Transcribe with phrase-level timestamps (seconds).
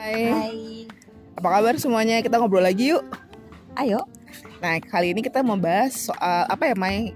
[0.00, 0.16] Hai.
[0.24, 0.58] Hai.
[1.36, 2.18] Apa kabar semuanya?
[2.18, 3.04] Kita ngobrol lagi yuk.
[3.76, 4.00] Ayo,
[4.58, 7.12] Nah, kali ini kita mau bahas soal apa ya, Mai?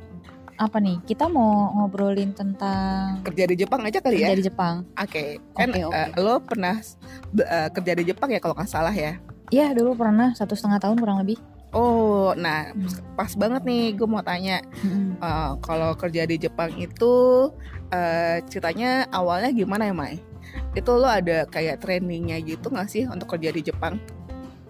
[0.55, 1.01] apa nih?
[1.03, 4.29] Kita mau ngobrolin tentang Kerja di Jepang aja kali ya.
[4.29, 4.75] kerja di Jepang.
[4.95, 5.41] Oke.
[5.53, 5.97] Kan Oke, oke.
[5.97, 6.77] eh, lo pernah
[7.35, 9.19] eh, kerja di Jepang ya kalau nggak salah ya.
[9.49, 11.41] Iya, dulu pernah satu setengah tahun kurang lebih.
[11.73, 12.87] Oh, nah Hmm.
[13.13, 15.19] pas banget nih gue mau tanya Mm-mm.
[15.19, 17.15] eh, kalau kerja di Jepang itu
[17.91, 20.23] eh, ceritanya awalnya gimana ya, Mai?
[20.75, 23.97] Itu lo ada kayak trainingnya gitu nggak sih untuk kerja di Jepang?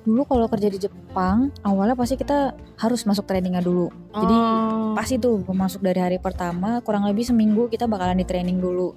[0.05, 3.89] Dulu kalau kerja di Jepang, awalnya pasti kita harus masuk trainingnya dulu.
[4.13, 4.93] Jadi Oh.
[4.93, 8.93] pasti tuh masuk dari hari pertama, kurang lebih seminggu kita bakalan di training dulu.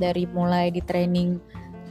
[0.00, 1.36] Dari mulai di training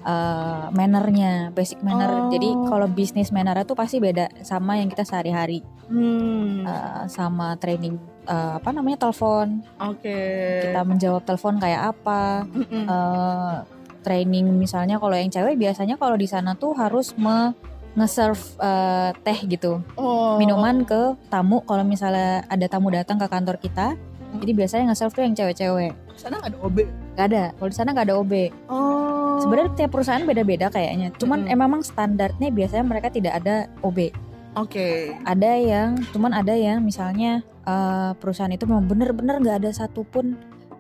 [0.02, 2.26] uh, mannernya, basic manner.
[2.26, 2.34] Oh.
[2.34, 5.62] Jadi kalau bisnis mannernya tuh pasti beda sama yang kita sehari-hari.
[5.86, 6.66] Hmm.
[6.66, 9.62] Uh, sama training uh, apa namanya telepon.
[9.78, 10.18] Oke.
[10.66, 12.50] Kita menjawab telepon kayak apa.
[12.50, 12.86] Mm-mm.
[12.90, 13.58] eh,
[14.06, 17.58] training misalnya kalau yang cewek biasanya kalau di sana tuh harus me
[17.96, 20.36] nge-serve eh, teh gitu Oh.
[20.36, 23.98] minuman ke tamu kalau misalnya ada tamu datang ke kantor kita
[24.36, 26.78] jadi biasanya nge-serve tuh yang cewek-cewek Sana nggak ada OB.
[27.16, 28.34] Gak ada kalau di sana nggak ada OB
[28.68, 29.40] Oh.
[29.40, 31.52] sebenarnya tiap perusahaan beda-beda kayaknya cuman Mm-mm.
[31.52, 34.12] eh, memang standarnya biasanya mereka tidak ada OB
[34.56, 35.16] Oke.
[35.24, 40.36] ada yang cuman ada yang misalnya eh, perusahaan itu memang bener-bener nggak ada satupun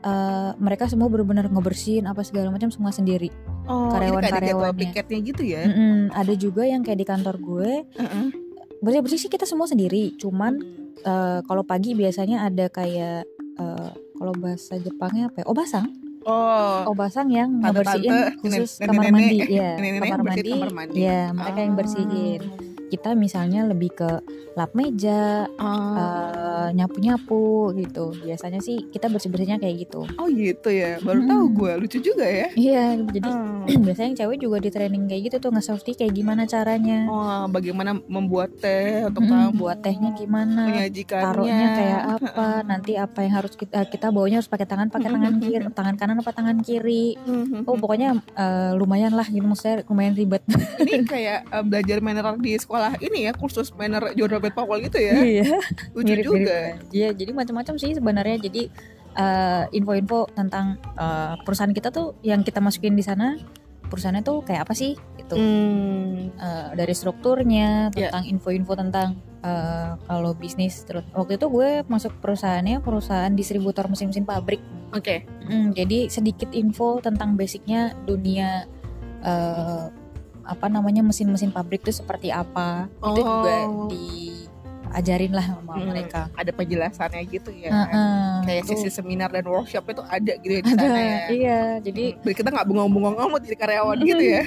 [0.06, 3.34] eh, mereka semua bener-bener ngebersihin apa segala macam semua sendiri
[3.66, 4.78] Oh, Karyawan-karyawannya.
[4.80, 5.66] piketnya gitu ya?
[5.66, 8.26] Mm-mm, ada juga yang kayak di kantor gue Heeh.
[8.78, 10.62] bersih bersih sih kita semua sendiri cuman
[11.00, 13.26] eh, kalau pagi biasanya ada kayak
[13.56, 15.46] eh, kalau bahasa Jepangnya apa ya?
[15.46, 15.88] obasang
[16.24, 20.98] Oh, obasang yang ngebersihin khusus nenek- kamar mandi ya kamar mandi kamar mandi.
[21.00, 22.42] ya mereka yang bersihin
[22.86, 24.10] kita misalnya lebih ke
[24.54, 30.28] lap meja Oh, eh, nyapu nyapu gitu biasanya sih kita bersih bersihnya kayak gitu oh
[30.28, 30.98] gitu ya.
[30.98, 31.28] Baru Mm.
[31.28, 31.72] tahu gue.
[31.78, 32.48] Lucu juga ya.
[32.54, 33.66] iya jadi Oh.
[33.86, 37.98] biasanya yang cewek juga di training kayak gitu tuh nge-safety kayak gimana caranya Oh, bagaimana
[38.06, 39.58] membuat teh untuk tamu?
[39.58, 41.26] buat tehnya gimana menyajikannya.
[41.26, 45.34] taruhnya kayak apa nanti apa yang harus kita kita bawanya harus pakai tangan pakai tangan
[45.38, 47.18] kiri tangan kanan apa tangan kiri
[47.68, 50.44] oh pokoknya eh, lumayan lah gitu maksudnya lumayan ribet
[50.80, 55.14] ini kayak eh, belajar manner di sekolah ini ya, kursus manner Jordan Powell gitu ya.
[55.18, 55.58] iya
[55.92, 56.60] Lucu mirip mirip juga.
[56.90, 58.62] iya jadi macam-macam sih sebenarnya jadi
[59.14, 63.40] eh, info-info tentang eh, perusahaan kita tuh yang kita masukin di sana
[63.86, 66.30] perusahaannya tuh kayak apa sih itu Hmm.
[66.32, 68.10] Eh, dari strukturnya Ya.
[68.10, 69.10] tentang info-info tentang
[69.40, 74.60] eh, kalau bisnis terus waktu itu gue masuk perusahaannya perusahaan distributor mesin-mesin pabrik
[74.90, 75.28] Oke.
[75.44, 78.66] Hmm, jadi sedikit info tentang basicnya dunia
[79.22, 79.86] eh,
[80.46, 83.18] apa namanya mesin-mesin pabrik itu seperti apa itu Oh.
[83.18, 83.54] juga
[83.90, 86.30] diajarin lah sama Hmm, mereka.
[86.32, 87.70] Ada penjelasannya gitu ya.
[87.74, 91.20] Heeh, Kayak itu sisi seminar dan workshop itu ada gitu ya di ada, sana ya.
[91.30, 91.60] iya.
[91.82, 94.42] Jadi Biar kita nggak bengong-bengong amat jadi karyawan gitu ya.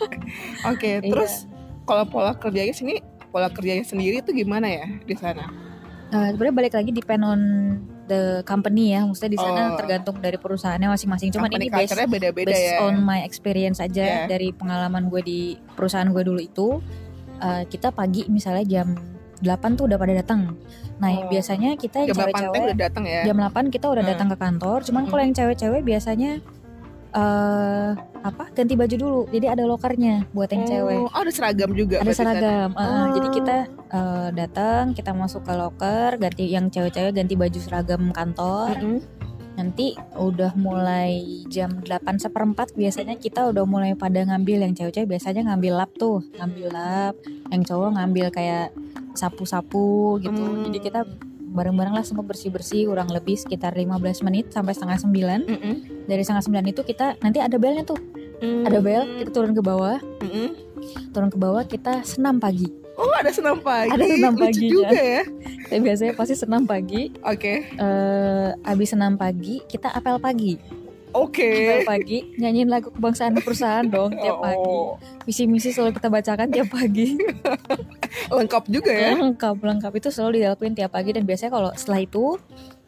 [0.70, 1.10] Oke, Iya.
[1.10, 1.32] terus
[1.82, 5.48] kalau pola kerjanya sini, pola kerjanya sendiri itu gimana ya di sana?
[6.12, 7.40] eh, sebenarnya balik lagi depend on
[8.12, 9.78] the company ya, maksudnya di sana Oh.
[9.80, 11.32] tergantung dari perusahaannya masing-masing.
[11.32, 12.84] Cuman Company ini based culture-nya beda-beda based ya.
[12.84, 14.26] on my experience aja Yeah.
[14.28, 15.40] dari pengalaman gue di
[15.72, 16.68] perusahaan gue dulu itu
[17.40, 18.94] eh, kita pagi misalnya jam
[19.40, 20.54] 8 tuh udah pada datang.
[20.96, 21.26] Nah, Oh.
[21.26, 23.20] biasanya kita yang Jam 8 teh cewek-cewek udah datang ya.
[23.26, 24.12] jam 8 kita udah Hmm.
[24.14, 24.78] datang ke kantor.
[24.86, 25.10] Cuman Hmm.
[25.10, 26.30] kalau yang cewek-cewek biasanya
[27.12, 27.90] eh
[28.22, 28.44] apa?
[28.54, 29.20] Ganti baju dulu.
[29.28, 30.98] Jadi ada lokernya buat yang cewek.
[31.10, 32.00] Oh, ada seragam juga.
[32.00, 32.38] Ada sana.
[32.38, 32.70] seragam.
[32.72, 33.06] Eh, Oh.
[33.18, 33.56] Jadi kita
[33.92, 38.78] eh, datang, kita masuk ke loker, ganti yang cewek-cewek ganti baju seragam kantor.
[38.78, 39.00] Mm-mm.
[39.52, 45.44] Nanti udah mulai jam 8 seperempat biasanya kita udah mulai pada ngambil yang cewek-cewek biasanya
[45.52, 47.14] ngambil lap tuh, ngambil lap.
[47.52, 48.72] Yang cowok ngambil kayak
[49.12, 50.40] sapu-sapu gitu.
[50.40, 50.64] Hmm.
[50.72, 51.04] Jadi kita
[51.52, 55.40] bareng-bareng lah semua bersih-bersih kurang lebih sekitar 15 menit sampai setengah sembilan.
[55.44, 55.74] Mm-mm.
[56.08, 58.00] Dari setengah sembilan itu kita nanti ada belnya tuh,
[58.42, 58.66] Mm.
[58.66, 60.50] ada bel, kita turun ke bawah, Mm-mm.
[61.14, 62.66] turun ke bawah kita senam pagi.
[62.98, 63.88] Oh, ada senam pagi.
[63.88, 64.68] Ada senam paginya.
[64.68, 65.22] juga ya.
[65.70, 67.08] Kita biasanya pasti senam pagi.
[67.22, 67.64] Oke.
[67.70, 70.81] eh abis senam pagi kita apel pagi.
[71.12, 71.48] Oke.
[71.48, 74.72] Apel pagi nyanyiin lagu kebangsaan perusahaan dong tiap pagi.
[74.76, 74.96] Oh,
[75.28, 77.16] Visi misi selalu kita bacakan tiap pagi.
[78.36, 79.16] lengkap juga ya.
[79.16, 82.36] lengkap lengkap itu selalu dilakuin tiap pagi dan biasanya kalau setelah itu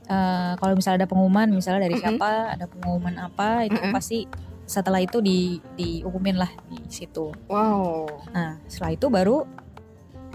[0.08, 2.16] eh, kalau misalnya ada pengumuman misalnya dari Mm-mm.
[2.16, 3.92] siapa ada pengumuman apa itu Mm-mm.
[3.92, 4.28] pasti
[4.64, 7.32] setelah itu di diumumin lah di situ.
[7.48, 8.08] Wow.
[8.32, 9.63] Nah setelah itu baru hmm,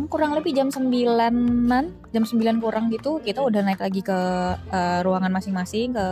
[0.07, 4.19] kurang lebih jam 9-an jam 9 kurang gitu kita udah naik lagi ke
[4.71, 6.07] eh, ruangan masing-masing ke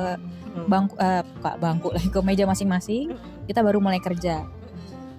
[0.58, 0.66] Hmm.
[0.66, 3.14] bangku eh buka bangku lagi ke meja masing-masing
[3.46, 4.42] kita baru mulai kerja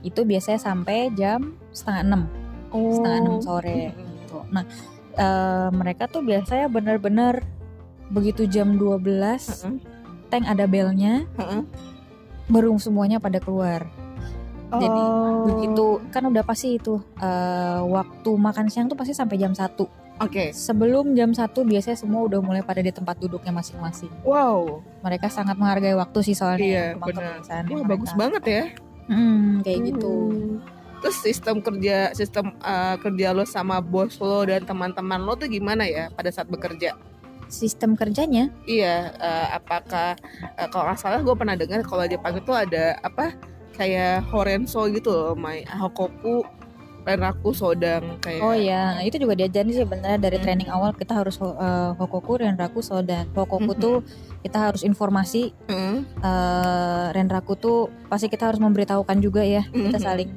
[0.03, 2.23] itu biasanya sampai jam setengah enam
[2.69, 2.91] Oh.
[2.93, 4.45] setengah enam sore gitu.
[4.53, 4.67] Nah,
[5.15, 7.41] eh, mereka tuh biasanya bener-bener
[8.11, 9.79] begitu jam 12 Heeh.
[10.29, 11.63] tank ada belnya, Heeh.
[12.51, 13.89] baru semuanya pada keluar.
[14.71, 15.49] Jadi Oh.
[15.49, 19.89] begitu kan udah pasti itu eh, waktu makan siang tuh pasti sampai jam 1
[20.19, 20.53] Oke.
[20.53, 24.85] sebelum jam 1 biasanya semua udah mulai pada di tempat duduknya masing-masing Wow.
[25.01, 27.41] mereka sangat menghargai waktu sih soalnya Iya, benar.
[27.65, 28.63] Wah, bagus banget ya.
[29.07, 30.61] Hmm, kayak gitu Hmm.
[30.99, 35.87] Terus sistem kerja sistem uh, kerja lo sama bos lo dan teman-teman lo tuh gimana
[35.87, 36.93] ya pada saat bekerja?
[37.49, 40.13] sistem kerjanya Iya, uh, apakah
[40.53, 43.33] uh, kalau nggak salah gue pernah dengar kalau Jepang itu ada apa
[43.79, 46.43] kayak Horenso gitu loh, Mai Hokoku,
[47.07, 48.43] Renraku, Sodang kayak.
[48.43, 50.45] oh ya itu juga diajarin sih sebenarnya dari Hmm.
[50.45, 53.81] training awal kita harus eh, Hokoku Renraku Sodan Hokoku Mhm.
[53.81, 53.97] tuh
[54.39, 60.05] kita harus informasi Hmm, eh, Renraku tuh pasti kita harus memberitahukan juga ya kita Mhm.
[60.05, 60.31] saling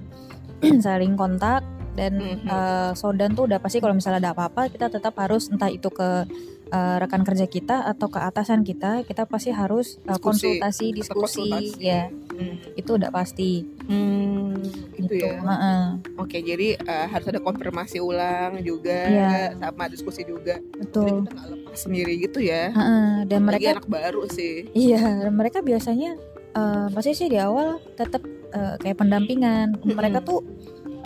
[0.85, 1.59] saling kontak
[1.91, 2.47] dan Mhm.
[2.47, 6.23] eh, Sodan tuh udah pasti kalau misalnya ada apa-apa kita tetap harus entah itu ke
[6.71, 10.23] eh, rekan kerja kita atau ke atasan kita kita pasti harus eh, Diskusi.
[10.57, 11.79] konsultasi diskusi konsultasi.
[11.79, 12.57] ya Hmm.
[12.73, 14.55] itu udah pasti Hmm,
[14.95, 15.35] gitu, gitu ya.
[15.37, 15.83] Heeh,
[16.15, 19.59] Oke, jadi uh, harus ada konfirmasi ulang juga Iya.
[19.59, 20.55] sama diskusi juga.
[20.57, 22.71] Jadi betul kita nggak lepas sendiri gitu ya.
[22.71, 24.63] Heeh, dan Apalagi mereka anak baru sih.
[24.71, 26.15] Iya, dan mereka biasanya
[26.55, 29.75] eh, pasti sih di awal tetap eh, kayak pendampingan.
[29.77, 29.91] Mm-mm.
[29.91, 30.39] Mereka tuh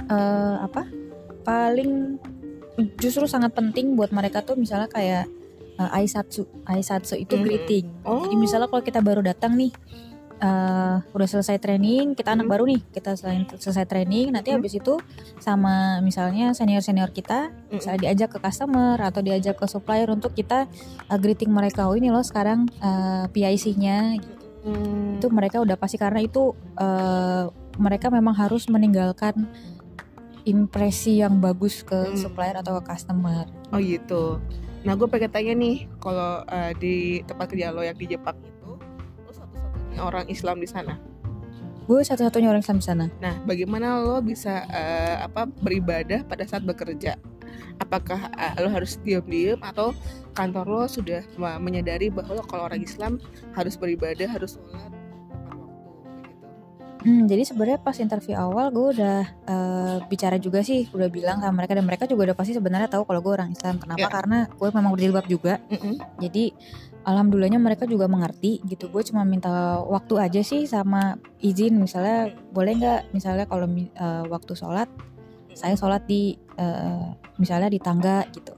[0.06, 0.85] eh, apa?
[1.41, 2.21] Paling
[2.95, 5.25] justru sangat penting buat mereka tuh misalnya kayak
[5.75, 6.44] eh, aisatsu.
[6.63, 7.44] Aisatsu itu Mhm.
[7.44, 7.86] greeting.
[8.04, 8.24] Oh.
[8.24, 9.72] Jadi misalnya kalau kita baru datang nih
[10.36, 12.51] eh udah selesai training, kita anak Mhm.
[12.51, 14.60] baru nih, kita selain selesai training, nanti Mhm.
[14.60, 15.00] habis itu
[15.39, 17.80] sama misalnya senior-senior kita Mm-mm.
[17.80, 20.68] misalnya diajak ke customer atau diajak ke supplier untuk kita
[21.07, 24.19] uh, greeting mereka oh ini loh sekarang uh, PIC-nya
[24.60, 25.16] Hmm.
[25.16, 27.48] itu mereka udah pasti karena itu uh,
[27.80, 29.48] mereka memang harus meninggalkan
[30.44, 32.18] impresi yang bagus ke Hmm.
[32.18, 34.38] supplier atau ke customer Oh gitu.
[34.86, 38.78] Nah gue pengen tanya nih, kalau uh, di tempat kerja lo yang di Jepang itu,
[39.26, 40.96] lo satu-satunya orang Islam di sana.
[41.86, 46.66] gue satu-satunya orang Islam di sana Nah, bagaimana lo bisa uh, apa beribadah pada saat
[46.66, 47.14] bekerja?
[47.78, 49.94] Apakah uh, lo harus diam-diam atau
[50.34, 51.22] kantor lo sudah
[51.62, 53.22] menyadari bahwa kalau orang Islam
[53.54, 54.94] harus beribadah, harus sholat?
[57.06, 61.62] Hmm, jadi sebenarnya pas interview awal gue udah uh, bicara juga sih, udah bilang sama
[61.62, 63.78] mereka dan mereka juga udah pasti sebenarnya tahu kalau gue orang Islam.
[63.78, 64.02] Kenapa?
[64.02, 64.10] Ya.
[64.10, 65.62] Karena gue memang berjilbab juga.
[65.69, 66.02] Mm-mm.
[66.18, 66.50] Jadi
[67.06, 68.90] alhamdulillahnya mereka juga mengerti gitu.
[68.90, 74.58] Gue cuma minta waktu aja sih sama izin misalnya boleh nggak misalnya kalau uh, waktu
[74.58, 74.90] sholat
[75.54, 78.58] saya sholat di uh, misalnya di tangga gitu.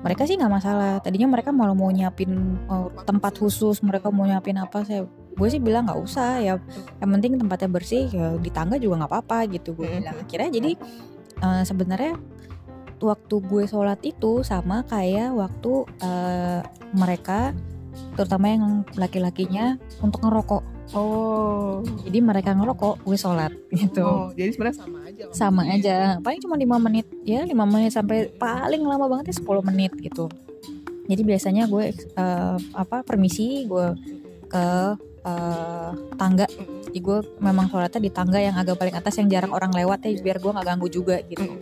[0.00, 1.04] Mereka sih nggak masalah.
[1.04, 2.32] Tadinya mereka malah mau nyiapin
[2.64, 5.04] uh, tempat khusus, mereka mau nyiapin apa saya
[5.38, 6.58] gue sih bilang nggak usah ya.
[6.98, 9.78] Yang penting tempatnya bersih ya di tangga juga nggak apa-apa gitu.
[9.78, 10.18] Gue bilang.
[10.18, 10.72] Akhirnya jadi
[11.46, 12.18] eh, sebenarnya
[12.98, 16.60] waktu gue sholat itu sama kayak waktu eh,
[16.92, 17.54] mereka
[18.14, 18.62] terutama yang
[18.98, 20.62] laki-lakinya untuk ngerokok.
[20.96, 24.02] Oh, jadi mereka ngerokok gue sholat gitu.
[24.02, 25.24] Oh, jadi sebenarnya sama aja.
[25.36, 25.96] sama aja.
[26.24, 30.32] Paling cuma lima menit ya lima menit sampai paling lama banget ya 10 menit gitu.
[31.08, 33.86] Jadi biasanya gue eh, apa permisi gue
[34.48, 34.66] ke
[35.28, 36.46] eh, tangga.
[36.88, 40.16] Jadi gue memang sholatnya di tangga yang agak paling atas yang jarang orang lewat ya
[40.24, 41.60] biar gue nggak ganggu juga gitu.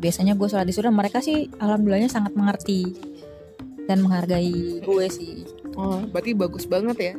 [0.00, 2.92] Biasanya gue sholat di dan mereka sih alhamdulillahnya sangat mengerti
[3.88, 5.48] dan menghargai gue sih.
[5.74, 7.14] Oh, berarti bagus banget ya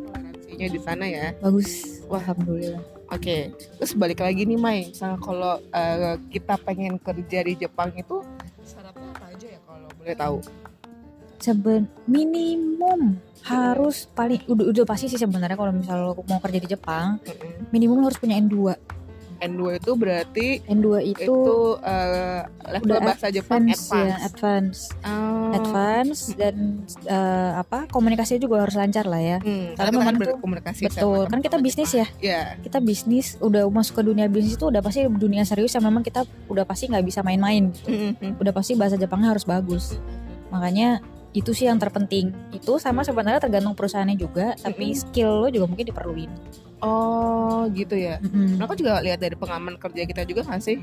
[0.51, 1.25] toleransinya di sana ya.
[1.39, 2.03] bagus.
[2.11, 2.19] Wah.
[2.19, 2.83] alhamdulillah.
[3.11, 8.23] Oke, terus balik lagi nih Mai, misalnya kalau uh, kita pengen kerja di Jepang itu
[8.63, 10.37] syaratnya apa aja ya kalau boleh tahu?
[11.41, 16.69] Seben minimum harus paling udah udah pasti sih sebenarnya kalau misalnya lo mau kerja di
[16.69, 17.69] Jepang Mm-mm.
[17.69, 18.77] minimum harus punya N2
[19.41, 21.37] N2 itu berarti N2 itu, itu,
[21.81, 24.21] uh, level udah bahasa Jepang advance, ya advance.
[24.21, 25.49] advance Oh.
[25.51, 26.55] advance dan
[27.03, 31.41] eh, apa komunikasinya juga harus lancar lah ya Hmm, Karena memang kan berkomunikasi betul kan
[31.41, 32.21] kita bisnis ya Jepang.
[32.21, 32.41] Ya.
[32.61, 36.21] kita bisnis udah masuk ke dunia bisnis itu udah pasti dunia serius yang memang kita
[36.45, 37.89] udah pasti nggak bisa main-main gitu.
[38.13, 38.37] Mm-mm.
[38.37, 39.97] udah pasti bahasa Jepangnya harus bagus
[40.47, 44.99] makanya itu sih yang terpenting itu sama sebenarnya tergantung perusahaannya juga tapi Mm-mm.
[44.99, 46.31] skill lo juga mungkin diperluin
[46.81, 48.17] Oh, gitu ya.
[48.17, 48.57] Mm-mm.
[48.57, 50.81] Nah, aku juga lihat dari pengalaman kerja kita juga kan sih?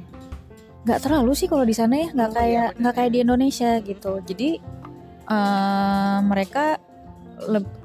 [0.78, 3.70] nggak terlalu sih kalau di sana ya nggak Oh, kayak iya, nggak kayak di Indonesia
[3.78, 4.48] gitu jadi
[5.26, 6.78] eh, mereka
[7.44, 7.76] leb-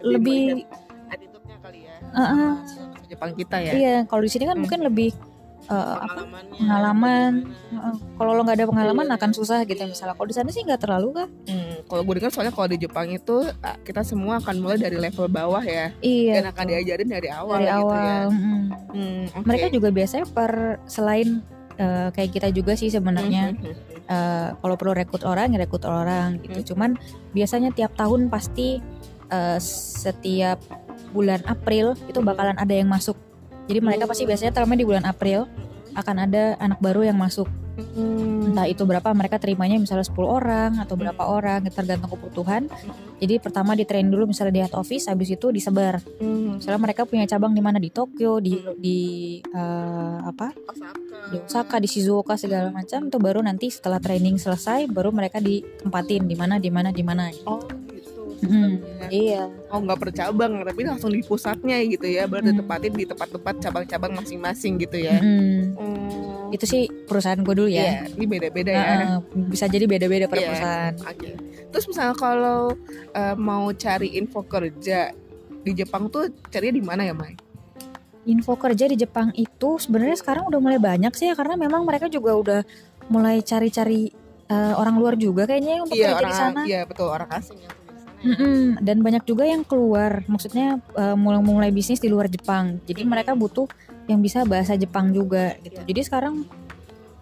[0.00, 0.64] lebih
[1.06, 1.96] attitude-nya kali ya.
[2.02, 3.72] Bahasa Jepang kita ya.
[3.72, 4.64] iya kalau di sini kan Hmm.
[4.64, 5.12] mungkin lebih
[5.66, 6.56] eh, apa Pengalamannya.
[6.56, 7.32] pengalaman.
[7.68, 9.14] eh, kalau lo nggak ada pengalaman Iya.
[9.16, 12.30] akan susah gitu misalnya kalau di sana sih nggak terlalu kah Hmm, kalau gue dengar
[12.30, 16.32] soalnya kalau di Jepang itu ah, kita semua akan mulai dari level bawah ya iya
[16.36, 18.18] dan akan diajarin dari awal dari gitu awal ya.
[18.28, 18.62] mm.
[18.88, 19.44] Hmm, oke.
[19.44, 20.52] mereka juga biasanya per
[20.86, 21.28] selain
[21.74, 24.00] eh, kayak kita juga sih sebenarnya Hmm, hmm, hmm.
[24.06, 26.68] eh, kalau perlu rekrut orang ya rekrut orang gitu Hmm.
[26.68, 26.90] cuman
[27.32, 28.78] biasanya tiap tahun pasti
[29.26, 30.62] eh, setiap
[31.10, 32.24] bulan April itu Hmm.
[32.24, 33.18] bakalan ada yang masuk
[33.66, 35.50] Jadi mereka pasti biasanya terimanya di bulan April
[35.96, 37.48] akan ada anak baru yang masuk.
[37.76, 38.52] Hmm.
[38.52, 42.72] Entah itu berapa mereka terimanya misalnya 10 orang atau berapa orang tergantung kebutuhan.
[43.20, 46.00] Jadi pertama di train dulu misalnya di head office habis itu disebar.
[46.20, 46.56] Hmm.
[46.56, 48.98] Misalnya mereka punya cabang di mana di Tokyo, di di
[49.44, 50.56] eh, apa?
[51.32, 56.24] Di Osaka, di Shizuoka segala macam itu baru nanti setelah training selesai baru mereka ditempatin
[56.24, 57.28] di mana di mana di mana.
[57.44, 57.60] Oh
[58.36, 58.46] gitu.
[58.46, 59.08] Mm, sistemnya.
[59.10, 59.42] Iya.
[59.68, 62.24] Oh nggak per cabang tapi langsung di pusatnya gitu ya.
[62.24, 62.50] Baru Hmm.
[62.52, 65.16] ditempatin di tempat-tempat cabang-cabang masing-masing gitu ya.
[65.18, 65.74] Mm.
[65.74, 66.54] Hmm.
[66.54, 68.06] Itu sih perusahaan gue dulu ya.
[68.06, 68.84] Iya, ini beda-beda ya.
[68.84, 70.46] Heeh, bisa jadi beda-beda per Iya.
[70.46, 70.94] perusahaan.
[71.02, 71.30] Oke.
[71.66, 72.60] Terus misalnya kalau
[73.10, 75.10] eh, mau cari info kerja
[75.60, 77.34] di Jepang tuh carinya di mana ya, Mai?
[78.24, 82.06] Info kerja di Jepang itu sebenarnya sekarang udah mulai banyak sih ya karena memang mereka
[82.06, 82.60] juga udah
[83.06, 84.10] mulai cari-cari
[84.46, 86.60] eh, orang luar juga kayaknya untuk Iya, kerja di sana.
[86.62, 87.74] iya betul orang asing yang
[88.18, 88.26] ya.
[88.32, 92.80] Mm-mm, Dan banyak juga yang keluar, maksudnya eh, mulai-mulai bisnis di luar Jepang.
[92.82, 93.12] Jadi Mm-mm.
[93.12, 93.68] mereka butuh
[94.06, 95.58] yang bisa bahasa Jepang juga.
[95.60, 95.76] Gitu.
[95.76, 95.86] Iya.
[95.86, 96.34] Jadi sekarang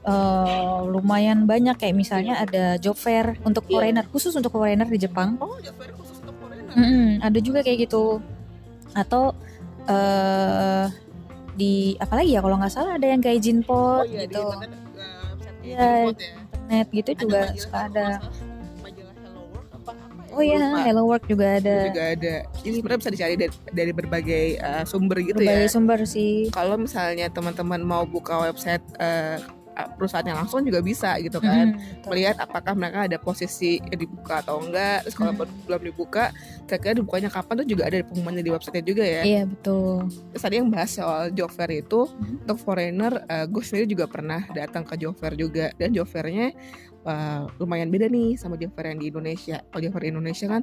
[0.05, 3.73] eh, lumayan banyak kayak misalnya ada job fair untuk Iya.
[3.73, 5.41] foreigner khusus untuk foreigner di Jepang.
[5.41, 6.77] Oh, job fair khusus untuk foreigner.
[6.77, 8.21] Mm-mm, ada juga kayak gitu.
[8.93, 9.33] Atau
[9.85, 10.87] eh
[11.55, 14.43] di apalagi ya kalau nggak salah ada yang kayak Oh Jinpot iya, gitu.
[14.43, 14.71] di internet,
[15.63, 16.33] di Iya, Jepang ya.
[16.45, 18.07] Internet gitu juga majalah suka ada.
[18.21, 18.44] kalau
[20.35, 20.59] Oh iya.
[20.83, 21.77] Hello Work juga Itu ada.
[21.89, 22.35] juga ada.
[22.61, 25.73] Jadi sebenarnya bisa dicari dari, dari berbagai eh, sumber gitu Berbagai ya.
[25.73, 26.51] sumber sih.
[26.51, 29.39] Kalau misalnya teman-teman mau buka website eh,
[29.75, 31.75] perusahaannya langsung juga bisa gitu kan.
[31.75, 32.09] Mm, betul.
[32.11, 35.03] Melihat apakah mereka ada posisi yang dibuka atau enggak.
[35.03, 35.51] Terus kalau Hmm.
[35.67, 36.31] belum dibuka,
[36.65, 39.23] kira-kira dibukanya kapan tuh juga ada pengumumannya di website juga ya.
[39.23, 40.07] Iya betul.
[40.31, 42.47] Terus tadi yang bahas soal job fair itu Mhm.
[42.47, 46.55] untuk foreigner, eh, gue sendiri juga pernah datang ke job fair juga dan job fairnya
[47.05, 49.61] eh, lumayan beda nih sama fair yang di Indonesia.
[49.69, 50.63] Kalau di Indonesia kan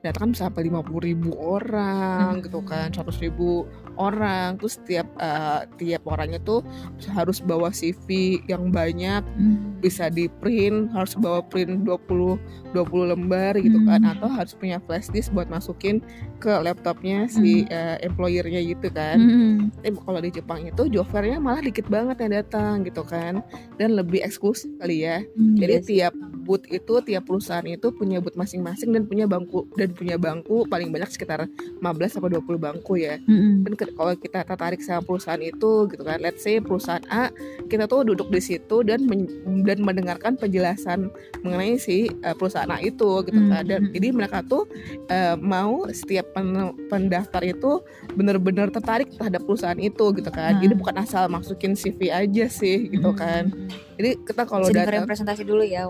[0.00, 2.42] datang kan bisa sampai 50 ribu orang Hmm.
[2.42, 6.64] gitu kan 100 ribu orang terus tiap eh, tiap orangnya tuh
[7.10, 8.08] harus bawa CV
[8.46, 9.76] yang banyak Hmm.
[9.78, 12.40] bisa di print harus bawa print 20
[12.72, 14.12] 20 lembar gitu kan Hmm.
[14.14, 16.00] atau harus punya flash disk buat masukin
[16.36, 19.68] ke laptopnya si eh, employernya gitu kan Mm-mm.
[19.76, 23.44] tapi kalau di Jepang itu job fair-nya malah dikit banget yang datang gitu kan
[23.76, 25.88] dan lebih eksklusif kali ya Hmm, jadi iya sih.
[26.00, 30.64] tiap booth itu tiap perusahaan itu punya booth masing-masing dan punya bangku dan punya bangku
[30.64, 31.80] paling banyak sekitar 15
[32.10, 33.18] sampai 20 bangku ya
[33.60, 37.28] dan ke- kalau kita tertarik sama perusahaan itu gitu kan let's say perusahaan A
[37.66, 39.30] kita tuh duduk di situ dan men-
[39.62, 43.92] dan mendengarkan penjelasan mengenai si uh, perusahaan A itu gitu kan dan Hmm.
[43.92, 44.68] jadi mereka tuh
[45.06, 46.50] uh, mau setiap pen-
[46.86, 47.80] pendaftar itu
[48.10, 50.80] benar-benar tertarik terhadap perusahaan itu gitu kan jadi Hmm.
[50.80, 53.68] bukan asal masukin CV aja sih gitu kan Mm-mm.
[53.94, 55.88] jadi kita kalau datang presentasi dulu ya.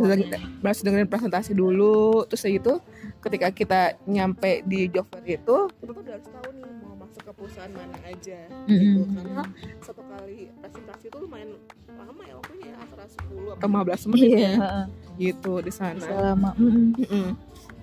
[0.60, 1.90] harus dengerin presentasi dulu
[2.24, 2.74] terus ya itu
[3.20, 7.22] ketika kita nyampe di job fair itu kita tuh udah harus tahu nih mau masuk
[7.22, 9.14] ke perusahaan mana aja gitu Mm-mm.
[9.14, 9.42] karena
[9.80, 11.50] satu kali presentasi itu lumayan
[11.90, 14.38] lama ya waktunya ya antara 10 atau 15 menit Iya.
[14.40, 14.84] ya heeh.
[15.20, 16.50] gitu di sana Selama.
[16.54, 16.86] mm-mm.
[16.96, 17.28] Mm-mm.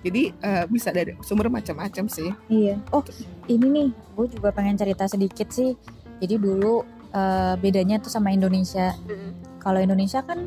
[0.00, 2.74] jadi eh, bisa dari sumber macam-macam sih Iya.
[2.90, 3.02] Oh,
[3.46, 5.74] ini nih, gue juga pengen cerita sedikit sih.
[6.18, 8.94] Jadi dulu eh, bedanya tuh sama Indonesia.
[9.58, 10.46] Kalau Indonesia kan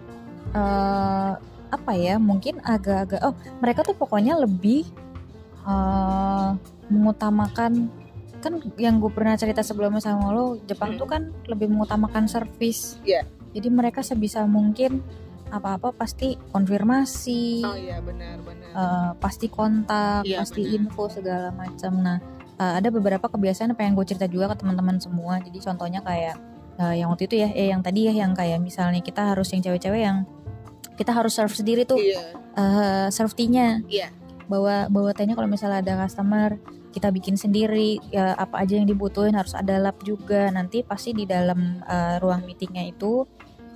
[0.51, 1.31] eh,
[1.71, 2.19] apa ya?
[2.19, 3.19] Mungkin agak-agak.
[3.23, 4.85] Oh, mereka tuh pokoknya lebih
[5.61, 6.49] eh,
[6.89, 7.87] mengutamakan
[8.41, 10.99] kan yang gue pernah cerita sebelumnya sama lo, Jepang Hmm.
[10.99, 12.97] tuh kan lebih mengutamakan servis.
[13.05, 13.21] Iya.
[13.53, 15.05] Jadi mereka sebisa mungkin
[15.47, 17.61] apa-apa pasti konfirmasi.
[17.61, 20.75] oh iya benar-benar eh, pasti kontak, Iya, pasti benar.
[20.81, 21.91] info segala macam.
[22.01, 22.17] Nah,
[22.57, 25.37] eh, ada beberapa kebiasaan yang pengen gue cerita juga ke teman-teman semua.
[25.37, 26.35] Jadi contohnya kayak
[26.79, 29.61] eh, yang waktu itu ya, eh yang tadi ya yang kayak misalnya kita harus yang
[29.61, 30.25] cewek-cewek yang
[31.01, 32.21] kita harus serve sendiri tuh iya.
[32.53, 33.81] eh serve tea-nya.
[33.89, 34.13] Iya.
[34.45, 36.61] Bawa bawa tehnya kalau misalnya ada customer
[36.93, 40.53] kita bikin sendiri ya apa aja yang dibutuhin harus ada lap juga.
[40.53, 43.25] Nanti pasti di dalam eh, ruang meetingnya itu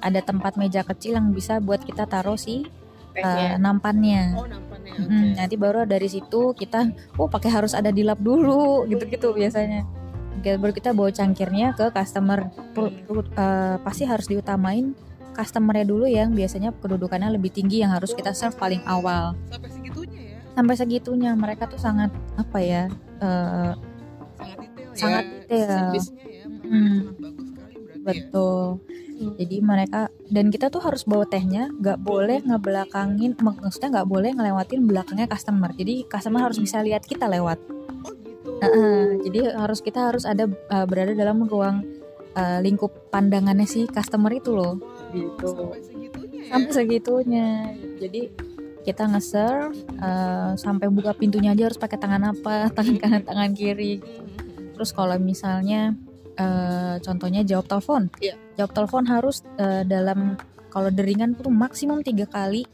[0.05, 2.70] ada tempat meja kecil yang bisa buat kita taruh si
[3.15, 4.36] tehnya nampannya.
[4.36, 5.08] Oh nampannya oke.
[5.08, 9.88] Mm, nanti baru dari situ kita oh pakai harus ada di lab dulu gitu-gitu biasanya.
[10.36, 12.51] Oke, baru kita bawa cangkirnya ke customer.
[12.75, 12.91] Pu-
[13.24, 14.94] eh, pasti harus diutamain
[15.36, 20.22] customernya dulu yang biasanya kedudukannya lebih tinggi yang harus kita serve paling awal sampai segitunya
[20.32, 22.84] ya sampai segitunya mereka tuh sangat apa ya
[23.20, 23.72] eh,
[24.39, 25.68] sangat detail Sangat ya detail.
[25.70, 26.72] servisnya ya Mm.
[26.98, 28.63] sangat bagus sekali berarti ya betul
[29.15, 29.32] Hmm.
[29.39, 34.84] jadi mereka dan kita tuh harus bawa tehnya nggak boleh ngebelakangin maksudnya nggak boleh ngelewatin
[34.84, 37.56] belakangnya customer jadi customer harus bisa lihat kita lewat
[38.04, 41.88] oh gitu Heeh, jadi harus kita harus ada uh, berada dalam ruang
[42.36, 44.84] uh, lingkup pandangannya si customer itu loh.
[45.15, 45.48] Gitu.
[45.48, 47.48] sampai segitunya ya Sampai segitunya.
[48.01, 48.22] Jadi
[48.86, 54.03] kita nge-serve uh, sampai buka pintunya aja harus pakai tangan apa, tangan kanan, tangan kiri.
[54.75, 55.95] Terus kalau misalnya
[56.36, 58.12] eh, contohnya jawab telepon.
[58.19, 58.36] Iya.
[58.60, 60.36] Jawab telepon harus eh, dalam
[60.67, 62.67] kalau deringan tuh maksimum tiga kali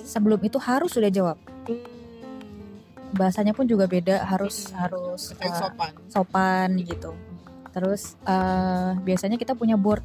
[0.00, 1.36] sebelum itu harus sudah jawab.
[3.12, 4.76] Bahasanya pun juga beda, harus Mm.
[4.80, 5.92] harus eh, sopan.
[6.08, 7.12] sopan gitu.
[7.72, 10.00] Terus eh, biasanya kita punya board,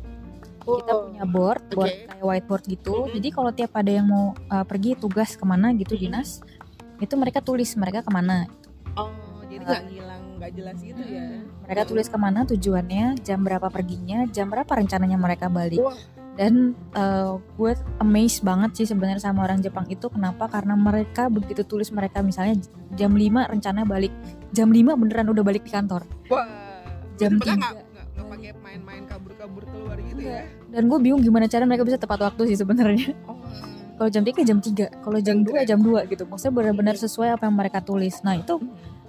[0.68, 2.94] kita punya board, board kayak whiteboard gitu.
[3.08, 3.12] Mhm.
[3.16, 6.44] Jadi kalau tiap ada yang mau eh, pergi tugas ke mana gitu dinas,
[7.00, 8.50] itu mereka tulis mereka ke mana.
[8.98, 11.26] Oh, jadi nggak ngilang, nggak jelas gitu ya.
[11.68, 15.82] Mereka tulis ke mana tujuannya, jam berapa perginya, jam berapa rencananya mereka balik.
[15.82, 15.98] Wah.
[16.38, 20.46] Dan eh, gue amazed banget sih sebenarnya sama orang Jepang itu kenapa?
[20.46, 22.62] Karena mereka begitu tulis mereka misalnya
[22.94, 24.14] jam 5 rencana balik,
[24.54, 26.06] jam 5 beneran udah balik di kantor.
[26.30, 26.46] Wah.
[27.18, 27.58] Jam tiga.
[27.58, 30.46] nggak pakai main-main kabur-kabur keluar gitu ya.
[30.78, 33.18] Dan gue bingung gimana cara mereka bisa tepat waktu sih sebenarnya.
[33.26, 33.34] Oh.
[33.98, 35.42] Kalau jam 3 jam 3, kalau jam.
[35.42, 36.24] 2 jam 2 gitu.
[36.24, 38.22] Maksudnya benar-benar sesuai apa yang mereka tulis.
[38.22, 38.62] Nah, itu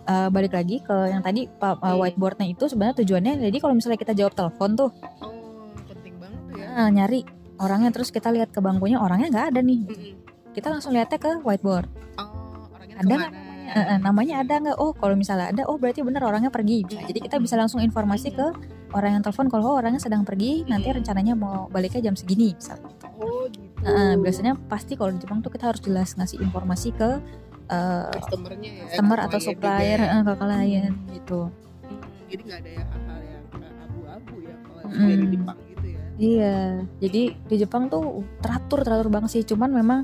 [0.09, 2.01] eh, balik lagi ke yang tadi Hmm.
[2.01, 4.89] whiteboardnya itu sebenarnya tujuannya jadi kalau misalnya kita jawab telepon tuh
[5.21, 5.37] Oh,
[5.85, 6.67] penting banget tuh ya.
[6.73, 7.21] nah, nyari
[7.59, 10.17] orangnya terus kita lihat ke bangkunya orangnya nggak ada nih Mm-mm.
[10.57, 12.25] kita langsung lihatnya ke whiteboard Oh,
[12.73, 13.31] orangnya Ada nggak?
[13.69, 17.05] Eh, eh, namanya ada nggak oh kalau misalnya ada oh berarti benar orangnya pergi Bisa.
[17.05, 18.47] jadi kita bisa langsung informasi ke
[18.91, 22.89] orang yang telepon kalau oh, orangnya sedang pergi nanti rencananya mau baliknya jam segini misalnya
[23.19, 23.67] Oh, gitu.
[23.83, 27.19] Nah, biasanya pasti kalau di Jepang tuh kita harus jelas ngasih informasi ke
[27.67, 28.83] eh, customernya ya.
[28.89, 31.99] customer atau supplier eh, ke klien gitu Hmm,
[32.31, 33.45] jadi nggak ada ya hal-hal yang
[33.81, 36.01] abu-abu ya kalau dari Jepang gitu ya.
[36.19, 36.59] Iya,
[36.99, 38.05] jadi di Jepang tuh
[38.39, 39.43] teratur teratur banget sih.
[39.43, 40.01] Cuman memang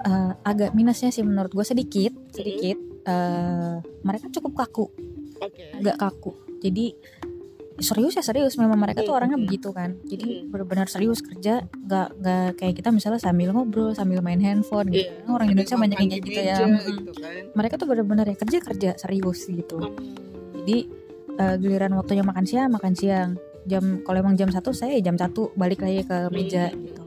[0.00, 2.76] eh, agak minusnya sih menurut gue sedikit, sedikit.
[3.04, 4.86] eh, mereka cukup kaku,
[5.40, 5.64] Oke.
[5.74, 6.32] agak kaku.
[6.60, 6.96] Jadi
[7.80, 8.54] serius ya serius.
[8.54, 9.98] Memang mereka tuh Mm, orangnya begitu kan.
[10.06, 10.50] Jadi Mm.
[10.54, 14.90] benar-benar serius kerja, nggak nggak kayak kita misalnya sambil ngobrol, sambil main handphone.
[14.90, 15.10] Gitu.
[15.10, 15.30] Iya.
[15.30, 16.56] Orang Indonesia banyak yang kayak gitu ya.
[16.62, 17.42] gitu kan.
[17.54, 19.78] Mereka tuh benar-benar ya kerja kerja serius gitu.
[20.62, 20.78] Jadi
[21.34, 23.30] eh, giliran waktunya makan siang, makan siang.
[23.64, 27.02] Jam kalau emang jam satu saya ya jam satu balik lagi ke meja gitu.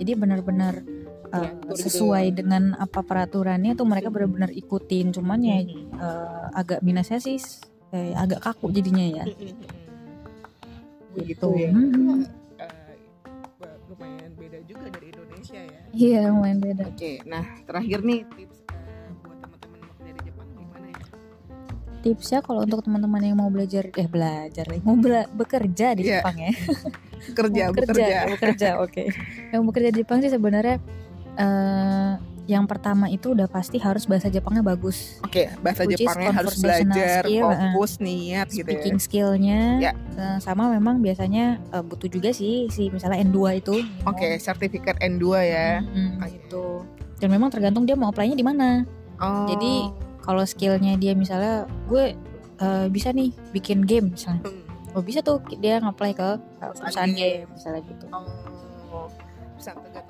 [0.00, 0.82] Jadi benar-benar
[1.30, 2.36] uh, sesuai gitu.
[2.42, 5.14] dengan apa peraturannya tuh mereka benar-benar ikutin.
[5.14, 5.58] Cuman ya
[6.00, 7.38] uh, agak minusnya sih
[7.94, 9.24] eh, agak kaku jadinya ya.
[11.22, 11.48] Gitu.
[11.54, 11.70] ya.
[11.70, 12.24] Hmm.
[12.56, 12.94] Eh,
[13.86, 15.80] lumayan beda juga dari Indonesia ya.
[15.90, 16.84] Iya lumayan beda.
[16.86, 18.76] Oke, nah terakhir nih tips eh,
[19.18, 21.04] buat teman-teman di Jepang gimana ya?
[22.00, 26.20] Tipsnya kalau untuk teman-teman yang mau belajar eh belajar mau bela- bekerja di Iya.
[26.20, 26.52] Jepang ya.
[27.38, 28.16] Kerja, bekerja.
[28.26, 29.04] bekerja, oke.
[29.50, 30.80] Yang bekerja di Jepang sih sebenarnya
[31.36, 32.12] eh
[32.50, 35.22] yang pertama itu udah pasti harus bahasa Jepangnya bagus.
[35.22, 37.58] Oke, bahasa Which Jepangnya harus belajar, skill, eh.
[37.70, 38.64] fokus, niat gitu ya.
[38.66, 39.92] speaking skillnya Ya.
[40.18, 45.24] eh, sama memang biasanya eh, butuh juga sih si misalnya N2 itu Oke, sertifikat N2
[45.40, 45.78] ya.
[45.80, 46.26] Mm, Oke.
[46.34, 46.64] gitu
[47.16, 48.82] dan memang tergantung dia mau apply-nya di mana
[49.16, 49.44] Oh.
[49.46, 52.16] Jadi, kalau skillnya dia misalnya gue
[52.56, 54.64] eh, bisa nih bikin game misalnya Hmm.
[54.90, 59.06] oh bisa tuh dia nge-apply ke perusahaan game misalnya gitu Oh,
[59.54, 60.09] bisa tergantung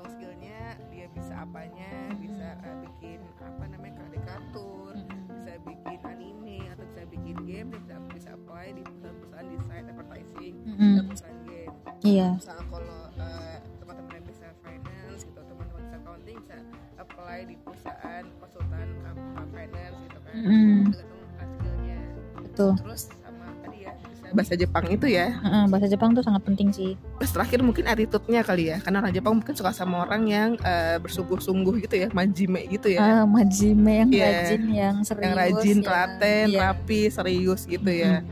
[12.03, 16.57] iya Misalnya kalau eh, teman-teman yang bisa finance gitu, teman-teman bisa accounting bisa
[16.97, 20.33] apply di perusahaan konsultan apa finance gitu kan.
[20.33, 20.77] Mm-mm.
[20.87, 21.99] Tergantung skillnya.
[22.41, 25.27] betul Terus sama tadi ya bisa bahasa Jepang itu ya.
[25.35, 29.11] Heeh, bahasa Jepang tuh sangat penting sih Terus terakhir mungkin attitude-nya kali ya Karena orang
[29.11, 33.91] Jepang mungkin suka sama orang yang eh, bersungguh-sungguh gitu ya Majime gitu ya ah majime
[33.97, 34.25] yang Iya.
[34.25, 36.59] rajin yang serius Yang rajin, yang- telaten, iya.
[36.65, 38.23] rapi, serius gitu ya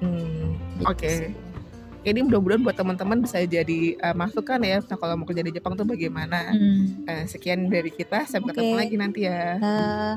[0.00, 1.30] Hmm, Gitu Oke sih.
[2.00, 5.76] Ini mudah-mudahan buat teman-teman bisa jadi eh, masukan ya Nah kalau mau kerja di Jepang
[5.76, 7.04] tuh bagaimana Hmm.
[7.04, 8.64] Eh, Sekian dari kita Sampai Oke.
[8.64, 10.16] ketemu lagi nanti ya Dah.